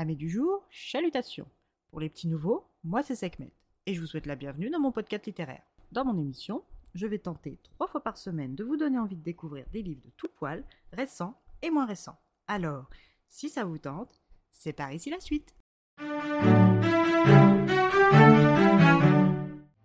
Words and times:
Amis 0.00 0.16
du 0.16 0.30
jour, 0.30 0.66
chalutations. 0.70 1.46
Pour 1.90 2.00
les 2.00 2.08
petits 2.08 2.26
nouveaux, 2.26 2.64
moi 2.84 3.02
c'est 3.02 3.14
Sekhmet 3.14 3.52
et 3.84 3.92
je 3.92 4.00
vous 4.00 4.06
souhaite 4.06 4.24
la 4.24 4.34
bienvenue 4.34 4.70
dans 4.70 4.80
mon 4.80 4.92
podcast 4.92 5.26
littéraire. 5.26 5.60
Dans 5.92 6.06
mon 6.06 6.16
émission, 6.18 6.64
je 6.94 7.06
vais 7.06 7.18
tenter 7.18 7.58
trois 7.64 7.86
fois 7.86 8.02
par 8.02 8.16
semaine 8.16 8.54
de 8.54 8.64
vous 8.64 8.78
donner 8.78 8.98
envie 8.98 9.18
de 9.18 9.22
découvrir 9.22 9.66
des 9.74 9.82
livres 9.82 10.00
de 10.00 10.10
tout 10.16 10.30
poil, 10.34 10.64
récents 10.94 11.38
et 11.60 11.68
moins 11.68 11.84
récents. 11.84 12.18
Alors, 12.46 12.88
si 13.28 13.50
ça 13.50 13.66
vous 13.66 13.76
tente, 13.76 14.22
c'est 14.50 14.72
par 14.72 14.90
ici 14.90 15.10
la 15.10 15.20
suite. 15.20 15.54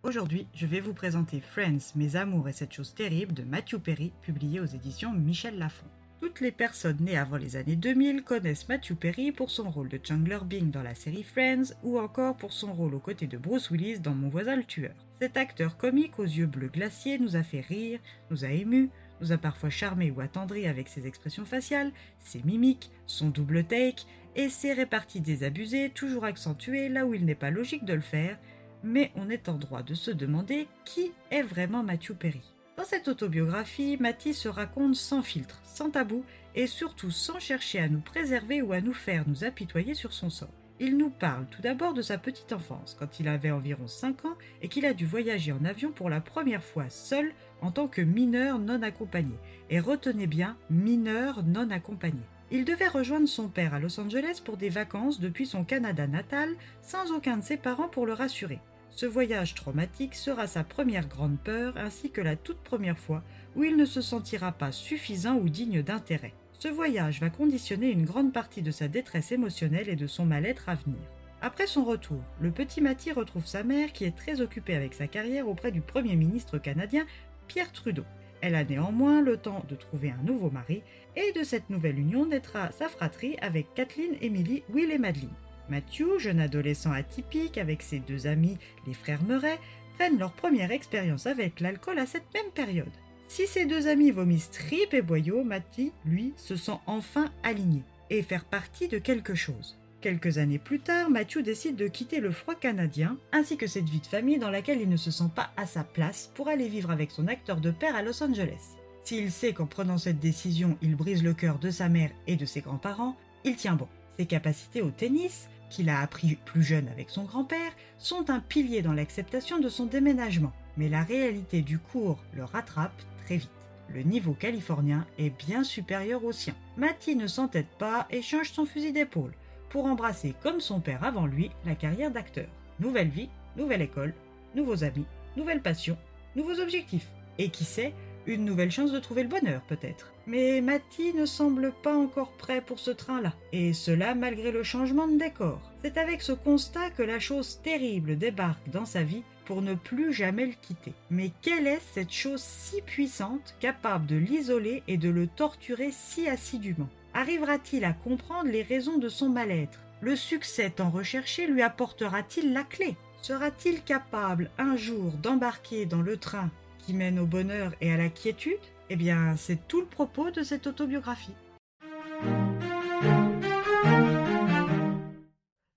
Aujourd'hui, 0.02 0.48
je 0.54 0.66
vais 0.66 0.80
vous 0.80 0.94
présenter 0.94 1.42
Friends, 1.42 1.92
Mes 1.96 2.16
amours 2.16 2.48
et 2.48 2.54
cette 2.54 2.72
chose 2.72 2.96
terrible 2.96 3.34
de 3.34 3.44
Matthew 3.44 3.80
Perry, 3.80 4.14
publié 4.22 4.62
aux 4.62 4.66
éditions 4.66 5.12
Michel 5.12 5.60
Lafon. 5.60 5.88
Toutes 6.22 6.40
les 6.40 6.52
personnes 6.52 7.02
nées 7.02 7.18
avant 7.18 7.38
les 7.38 7.58
années 7.58 7.76
2000 7.76 8.24
connaissent 8.24 8.70
Matthew 8.70 8.94
Perry 8.96 9.32
pour 9.32 9.52
son 9.52 9.70
rôle 9.70 9.90
de 9.90 10.00
Chandler 10.02 10.40
Bing 10.46 10.72
dans 10.72 10.82
la 10.82 10.96
série 10.96 11.24
Friends 11.24 11.74
ou 11.84 12.00
encore 12.00 12.38
pour 12.38 12.54
son 12.54 12.74
rôle 12.74 12.96
aux 12.96 13.00
côtés 13.00 13.28
de 13.28 13.38
Bruce 13.38 13.70
Willis 13.70 14.00
dans 14.00 14.16
Mon 14.16 14.30
voisin 14.30 14.56
le 14.56 14.64
tueur. 14.64 14.94
Cet 15.22 15.36
acteur 15.36 15.78
comique 15.78 16.18
aux 16.18 16.24
yeux 16.24 16.46
bleus 16.46 16.70
glaciers 16.70 17.20
nous 17.20 17.36
a 17.36 17.44
fait 17.44 17.60
rire, 17.60 18.00
nous 18.32 18.46
a 18.46 18.50
émus, 18.50 18.90
nous 19.22 19.34
a 19.34 19.38
parfois 19.38 19.70
charmé 19.70 20.10
ou 20.10 20.22
attendri 20.22 20.68
avec 20.68 20.88
ses 20.88 21.06
expressions 21.06 21.46
faciales, 21.46 21.92
ses 22.20 22.42
mimiques, 22.44 22.92
son 23.08 23.30
double 23.30 23.66
take 23.66 24.06
et 24.36 24.50
ses 24.50 24.74
réparties 24.74 25.22
désabusées 25.22 25.90
toujours 25.90 26.26
accentuées 26.26 26.90
là 26.90 27.06
où 27.06 27.14
il 27.14 27.26
n'est 27.26 27.36
pas 27.36 27.52
logique 27.52 27.86
de 27.86 27.94
le 27.94 28.02
faire, 28.02 28.38
mais 28.84 29.12
on 29.16 29.30
est 29.30 29.50
en 29.50 29.58
droit 29.58 29.84
de 29.84 29.94
se 29.94 30.12
demander 30.12 30.68
qui 30.86 31.12
est 31.32 31.44
vraiment 31.44 31.84
Matthew 31.84 32.14
Perry. 32.14 32.55
Dans 32.78 32.84
cette 32.84 33.08
autobiographie, 33.08 33.96
Matty 34.00 34.34
se 34.34 34.50
raconte 34.50 34.96
sans 34.96 35.22
filtre, 35.22 35.62
sans 35.64 35.90
tabou 35.90 36.26
et 36.56 36.68
surtout 36.68 37.10
sans 37.10 37.40
chercher 37.40 37.80
à 37.80 37.88
nous 37.88 38.02
préserver 38.02 38.62
ou 38.62 38.74
à 38.74 38.82
nous 38.82 38.94
faire 38.94 39.24
nous 39.28 39.46
apitoyer 39.46 39.94
sur 39.94 40.12
son 40.12 40.30
sort. 40.30 40.50
Il 40.82 40.98
nous 40.98 41.10
parle 41.10 41.46
tout 41.46 41.62
d'abord 41.62 41.94
de 41.94 42.02
sa 42.02 42.18
petite 42.18 42.52
enfance, 42.52 42.98
quand 43.00 43.22
il 43.22 43.30
avait 43.30 43.52
environ 43.52 43.88
5 43.88 44.26
ans 44.26 44.38
et 44.62 44.68
qu'il 44.68 44.86
a 44.86 44.94
dû 44.94 45.06
voyager 45.06 45.54
en 45.54 45.64
avion 45.64 45.92
pour 45.92 46.10
la 46.10 46.20
première 46.20 46.64
fois 46.64 46.90
seul 46.90 47.32
en 47.62 47.72
tant 47.72 47.88
que 47.88 48.02
mineur 48.02 48.60
non 48.60 48.82
accompagné. 48.82 49.36
Et 49.70 49.80
retenez 49.80 50.28
bien, 50.28 50.58
mineur 50.70 51.44
non 51.44 51.70
accompagné. 51.72 52.20
Il 52.52 52.66
devait 52.66 52.90
rejoindre 52.90 53.30
son 53.30 53.48
père 53.48 53.74
à 53.74 53.80
Los 53.80 54.00
Angeles 54.02 54.42
pour 54.44 54.58
des 54.58 54.70
vacances 54.70 55.22
depuis 55.22 55.46
son 55.46 55.64
Canada 55.64 56.08
natal, 56.08 56.50
sans 56.82 57.14
aucun 57.14 57.38
de 57.38 57.44
ses 57.44 57.58
parents 57.58 57.88
pour 57.88 58.06
le 58.06 58.14
rassurer. 58.14 58.60
Ce 58.96 59.06
voyage 59.06 59.56
traumatique 59.56 60.16
sera 60.16 60.48
sa 60.48 60.64
première 60.64 61.10
grande 61.10 61.38
peur 61.38 61.74
ainsi 61.76 62.12
que 62.12 62.22
la 62.22 62.38
toute 62.38 62.60
première 62.60 62.98
fois 62.98 63.24
où 63.58 63.66
il 63.66 63.76
ne 63.76 63.84
se 63.84 64.00
sentira 64.00 64.54
pas 64.54 64.72
suffisant 64.72 65.36
ou 65.36 65.50
digne 65.50 65.84
d'intérêt. 65.84 66.34
Ce 66.60 66.70
voyage 66.70 67.20
va 67.20 67.30
conditionner 67.30 67.92
une 67.92 68.06
grande 68.06 68.32
partie 68.32 68.62
de 68.62 68.72
sa 68.72 68.88
détresse 68.88 69.34
émotionnelle 69.34 69.90
et 69.90 69.98
de 69.98 70.08
son 70.08 70.26
mal-être 70.26 70.70
à 70.70 70.76
venir. 70.76 71.02
Après 71.42 71.68
son 71.68 71.84
retour, 71.84 72.22
le 72.40 72.52
petit 72.52 72.80
Matty 72.80 73.12
retrouve 73.12 73.46
sa 73.46 73.64
mère 73.64 73.92
qui 73.92 74.06
est 74.06 74.16
très 74.16 74.40
occupée 74.40 74.76
avec 74.76 74.94
sa 74.94 75.08
carrière 75.08 75.50
auprès 75.50 75.74
du 75.74 75.82
Premier 75.82 76.16
ministre 76.16 76.58
canadien 76.58 77.06
Pierre 77.50 77.74
Trudeau. 77.74 78.06
Elle 78.40 78.56
a 78.56 78.64
néanmoins 78.64 79.22
le 79.22 79.36
temps 79.36 79.66
de 79.68 79.76
trouver 79.76 80.12
un 80.12 80.24
nouveau 80.24 80.50
mari 80.50 80.84
et 81.18 81.34
de 81.38 81.44
cette 81.44 81.70
nouvelle 81.70 82.00
union 82.00 82.26
naîtra 82.26 82.72
sa 82.72 82.88
fratrie 82.88 83.36
avec 83.42 83.74
Kathleen, 83.74 84.16
Emily, 84.22 84.64
Will 84.70 84.92
et 84.92 84.98
Madeleine. 84.98 85.36
Matthew, 85.70 86.20
jeune 86.20 86.40
adolescent 86.40 86.92
atypique 86.92 87.58
avec 87.58 87.82
ses 87.82 88.00
deux 88.00 88.28
amis, 88.28 88.58
les 88.88 88.94
frères 88.94 89.24
Murray, 89.24 89.60
prennent 89.98 90.20
leur 90.20 90.34
première 90.34 90.72
expérience 90.72 91.26
avec 91.26 91.60
l'alcool 91.60 92.00
à 92.00 92.06
cette 92.06 92.34
même 92.34 92.52
période. 92.54 92.92
Si 93.28 93.48
ses 93.48 93.66
deux 93.66 93.88
amis 93.88 94.12
vomissent 94.12 94.52
tripes 94.52 94.94
et 94.94 95.02
boyaux, 95.02 95.44
Matty, 95.44 95.92
lui, 96.06 96.34
se 96.38 96.56
sent 96.56 96.78
enfin 96.86 97.32
aligné 97.44 97.84
et 98.10 98.22
faire 98.22 98.46
partie 98.46 98.88
de 98.88 99.00
quelque 99.00 99.34
chose. 99.36 99.78
Quelques 100.02 100.38
années 100.38 100.60
plus 100.60 100.80
tard, 100.80 101.10
Matthew 101.10 101.40
décide 101.40 101.76
de 101.76 101.88
quitter 101.88 102.20
le 102.20 102.32
froid 102.32 102.54
canadien, 102.54 103.18
ainsi 103.32 103.58
que 103.58 103.66
cette 103.66 103.90
vie 103.90 104.02
de 104.02 104.06
famille 104.06 104.38
dans 104.38 104.52
laquelle 104.52 104.80
il 104.80 104.90
ne 104.90 104.98
se 104.98 105.10
sent 105.10 105.32
pas 105.34 105.50
à 105.58 105.66
sa 105.66 105.84
place 105.84 106.30
pour 106.36 106.48
aller 106.48 106.68
vivre 106.68 106.92
avec 106.92 107.10
son 107.10 107.28
acteur 107.28 107.60
de 107.60 107.72
père 107.72 107.96
à 107.96 108.04
Los 108.04 108.22
Angeles. 108.22 108.76
S'il 109.04 109.32
sait 109.32 109.54
qu'en 109.54 109.66
prenant 109.66 109.98
cette 109.98 110.20
décision, 110.20 110.78
il 110.84 110.96
brise 110.96 111.24
le 111.24 111.34
cœur 111.34 111.58
de 111.58 111.72
sa 111.72 111.90
mère 111.90 112.12
et 112.28 112.36
de 112.36 112.46
ses 112.46 112.62
grands-parents, 112.62 113.16
il 113.44 113.56
tient 113.56 113.76
bon. 113.76 113.88
Ses 114.18 114.28
capacités 114.28 114.82
au 114.82 114.92
tennis, 114.92 115.50
qu'il 115.70 115.90
a 115.90 116.00
appris 116.00 116.38
plus 116.46 116.64
jeune 116.64 116.88
avec 116.90 117.10
son 117.10 117.24
grand-père, 117.24 117.72
sont 117.98 118.30
un 118.30 118.40
pilier 118.40 118.82
dans 118.82 118.94
l'acceptation 118.94 119.60
de 119.60 119.70
son 119.70 119.86
déménagement. 119.86 120.54
Mais 120.78 120.90
la 120.90 121.04
réalité 121.04 121.62
du 121.62 121.80
cours 121.80 122.20
le 122.34 122.44
rattrape 122.44 123.02
très 123.26 123.38
vite. 123.38 123.50
Le 123.94 124.02
niveau 124.02 124.34
californien 124.34 125.06
est 125.18 125.30
bien 125.30 125.64
supérieur 125.64 126.24
au 126.24 126.32
sien. 126.32 126.56
Matty 126.78 127.16
ne 127.16 127.28
s'entête 127.28 127.70
pas 127.78 128.08
et 128.10 128.22
change 128.22 128.52
son 128.52 128.66
fusil 128.66 128.92
d'épaule 128.92 129.34
pour 129.70 129.86
embrasser, 129.86 130.34
comme 130.42 130.62
son 130.62 130.80
père 130.80 131.04
avant 131.04 131.26
lui, 131.26 131.52
la 131.66 131.76
carrière 131.76 132.12
d'acteur. 132.12 132.48
Nouvelle 132.80 133.10
vie, 133.10 133.30
nouvelle 133.58 133.82
école, 133.82 134.14
nouveaux 134.56 134.84
amis, 134.84 135.06
nouvelle 135.36 135.62
passion, 135.62 135.98
nouveaux 136.36 136.60
objectifs. 136.60 137.10
Et 137.38 137.50
qui 137.50 137.66
sait, 137.66 137.94
une 138.28 138.46
nouvelle 138.46 138.72
chance 138.72 138.92
de 138.92 139.00
trouver 139.00 139.24
le 139.24 139.30
bonheur 139.30 139.62
peut-être. 139.68 140.12
Mais 140.28 140.62
Matty 140.62 141.14
ne 141.14 141.26
semble 141.26 141.72
pas 141.84 141.96
encore 141.96 142.32
prêt 142.32 142.62
pour 142.62 142.80
ce 142.80 142.92
train-là, 142.92 143.34
et 143.54 143.74
cela 143.74 144.16
malgré 144.16 144.52
le 144.52 144.64
changement 144.64 145.08
de 145.08 145.18
décor. 145.18 145.72
C'est 145.84 145.98
avec 145.98 146.22
ce 146.22 146.32
constat 146.32 146.90
que 146.92 147.04
la 147.04 147.20
chose 147.20 147.60
terrible 147.64 148.18
débarque 148.18 148.70
dans 148.72 148.86
sa 148.86 149.04
vie 149.04 149.24
pour 149.46 149.62
ne 149.62 149.76
plus 149.76 150.12
jamais 150.12 150.48
le 150.48 150.54
quitter. 150.54 150.94
Mais 151.12 151.32
quelle 151.42 151.68
est 151.68 151.82
cette 151.94 152.12
chose 152.12 152.42
si 152.42 152.82
puissante 152.82 153.56
capable 153.60 154.08
de 154.08 154.16
l'isoler 154.16 154.84
et 154.88 154.98
de 154.98 155.10
le 155.10 155.28
torturer 155.28 155.92
si 155.92 156.28
assidûment? 156.28 156.90
Arrivera-t-il 157.14 157.86
à 157.86 157.94
comprendre 157.94 158.50
les 158.50 158.64
raisons 158.64 158.98
de 158.98 159.08
son 159.08 159.30
mal-être? 159.30 159.80
Le 160.02 160.16
succès 160.16 160.72
tant 160.72 160.90
recherché 160.90 161.48
lui 161.48 161.62
apportera-t-il 161.62 162.52
la 162.54 162.64
clé? 162.64 162.96
Sera-t-il 163.22 163.82
capable 163.82 164.52
un 164.58 164.76
jour 164.76 165.12
d'embarquer 165.14 165.86
dans 165.86 166.02
le 166.02 166.18
train 166.18 166.50
mène 166.94 167.20
au 167.20 167.26
bonheur 167.26 167.74
et 167.82 167.92
à 167.92 167.98
la 167.98 168.10
quiétude 168.10 168.60
Eh 168.90 168.96
bien, 168.96 169.36
c'est 169.38 169.68
tout 169.68 169.82
le 169.82 169.88
propos 169.88 170.32
de 170.32 170.44
cette 170.44 170.68
autobiographie. 170.68 171.36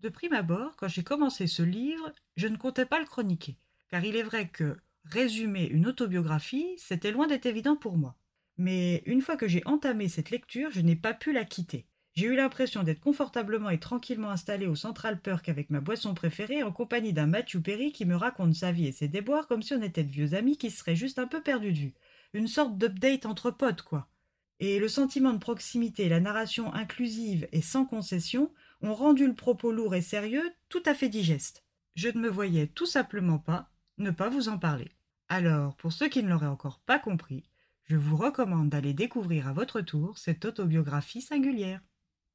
De 0.00 0.08
prime 0.08 0.32
abord, 0.32 0.76
quand 0.76 0.88
j'ai 0.88 1.02
commencé 1.02 1.46
ce 1.46 1.62
livre, 1.62 2.12
je 2.36 2.46
ne 2.46 2.56
comptais 2.56 2.86
pas 2.86 3.00
le 3.00 3.04
chroniquer, 3.04 3.56
car 3.88 4.04
il 4.04 4.16
est 4.16 4.22
vrai 4.22 4.48
que 4.48 4.76
résumer 5.04 5.66
une 5.66 5.86
autobiographie, 5.86 6.74
c'était 6.78 7.10
loin 7.10 7.26
d'être 7.26 7.46
évident 7.46 7.76
pour 7.76 7.96
moi. 7.96 8.16
Mais 8.56 9.02
une 9.06 9.22
fois 9.22 9.36
que 9.36 9.48
j'ai 9.48 9.62
entamé 9.66 10.08
cette 10.08 10.30
lecture, 10.30 10.70
je 10.70 10.80
n'ai 10.80 10.96
pas 10.96 11.14
pu 11.14 11.32
la 11.32 11.44
quitter. 11.44 11.86
J'ai 12.18 12.26
eu 12.26 12.34
l'impression 12.34 12.82
d'être 12.82 12.98
confortablement 12.98 13.70
et 13.70 13.78
tranquillement 13.78 14.30
installé 14.30 14.66
au 14.66 14.74
Central 14.74 15.20
Perk 15.20 15.48
avec 15.48 15.70
ma 15.70 15.78
boisson 15.80 16.14
préférée 16.14 16.64
en 16.64 16.72
compagnie 16.72 17.12
d'un 17.12 17.28
Matthew 17.28 17.62
Perry 17.62 17.92
qui 17.92 18.06
me 18.06 18.16
raconte 18.16 18.56
sa 18.56 18.72
vie 18.72 18.88
et 18.88 18.92
ses 18.92 19.06
déboires 19.06 19.46
comme 19.46 19.62
si 19.62 19.72
on 19.72 19.82
était 19.82 20.02
de 20.02 20.10
vieux 20.10 20.34
amis 20.34 20.56
qui 20.56 20.72
seraient 20.72 20.96
juste 20.96 21.20
un 21.20 21.28
peu 21.28 21.40
perdus 21.40 21.72
de 21.72 21.78
vue. 21.78 21.94
Une 22.32 22.48
sorte 22.48 22.76
d'update 22.76 23.24
entre 23.24 23.52
potes, 23.52 23.82
quoi. 23.82 24.08
Et 24.58 24.80
le 24.80 24.88
sentiment 24.88 25.32
de 25.32 25.38
proximité, 25.38 26.08
la 26.08 26.18
narration 26.18 26.74
inclusive 26.74 27.46
et 27.52 27.62
sans 27.62 27.84
concession 27.84 28.52
ont 28.82 28.94
rendu 28.94 29.24
le 29.24 29.36
propos 29.36 29.70
lourd 29.70 29.94
et 29.94 30.02
sérieux 30.02 30.50
tout 30.68 30.82
à 30.86 30.94
fait 30.94 31.08
digeste. 31.08 31.62
Je 31.94 32.08
ne 32.08 32.18
me 32.18 32.28
voyais 32.28 32.66
tout 32.66 32.86
simplement 32.86 33.38
pas 33.38 33.70
ne 33.98 34.10
pas 34.10 34.28
vous 34.28 34.48
en 34.48 34.58
parler. 34.58 34.90
Alors, 35.28 35.76
pour 35.76 35.92
ceux 35.92 36.08
qui 36.08 36.24
ne 36.24 36.28
l'auraient 36.28 36.46
encore 36.46 36.80
pas 36.80 36.98
compris, 36.98 37.44
je 37.84 37.94
vous 37.94 38.16
recommande 38.16 38.70
d'aller 38.70 38.92
découvrir 38.92 39.46
à 39.46 39.52
votre 39.52 39.80
tour 39.82 40.18
cette 40.18 40.46
autobiographie 40.46 41.22
singulière. 41.22 41.80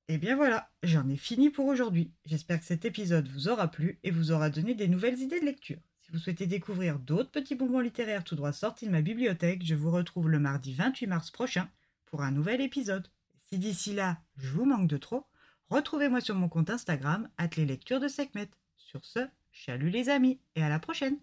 Et 0.09 0.17
bien 0.17 0.35
voilà, 0.35 0.69
j'en 0.83 1.07
ai 1.07 1.15
fini 1.15 1.49
pour 1.49 1.65
aujourd'hui. 1.65 2.11
J'espère 2.25 2.59
que 2.59 2.65
cet 2.65 2.83
épisode 2.83 3.27
vous 3.29 3.47
aura 3.47 3.69
plu 3.69 3.99
et 4.03 4.11
vous 4.11 4.31
aura 4.31 4.49
donné 4.49 4.75
des 4.75 4.89
nouvelles 4.89 5.19
idées 5.19 5.39
de 5.39 5.45
lecture. 5.45 5.79
Si 6.01 6.11
vous 6.11 6.17
souhaitez 6.17 6.45
découvrir 6.45 6.99
d'autres 6.99 7.31
petits 7.31 7.55
bonbons 7.55 7.79
littéraires 7.79 8.25
tout 8.25 8.35
droit 8.35 8.51
sortis 8.51 8.85
de 8.85 8.91
ma 8.91 9.01
bibliothèque, 9.01 9.65
je 9.65 9.75
vous 9.75 9.91
retrouve 9.91 10.29
le 10.29 10.39
mardi 10.39 10.73
28 10.73 11.07
mars 11.07 11.31
prochain 11.31 11.69
pour 12.05 12.21
un 12.21 12.31
nouvel 12.31 12.59
épisode. 12.59 13.07
Si 13.43 13.57
d'ici 13.57 13.93
là, 13.93 14.17
je 14.35 14.49
vous 14.49 14.65
manque 14.65 14.89
de 14.89 14.97
trop, 14.97 15.25
retrouvez-moi 15.69 16.19
sur 16.19 16.35
mon 16.35 16.49
compte 16.49 16.69
Instagram, 16.69 17.29
les 17.55 17.65
lectures 17.65 18.01
de 18.01 18.09
Sekhmet. 18.09 18.49
Sur 18.75 19.05
ce, 19.05 19.19
chalut 19.51 19.89
les 19.89 20.09
amis 20.09 20.39
et 20.55 20.63
à 20.63 20.69
la 20.69 20.79
prochaine! 20.79 21.17